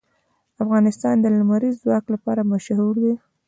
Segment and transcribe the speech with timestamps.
[0.63, 3.13] افغانستان د لمریز ځواک لپاره مشهور دی.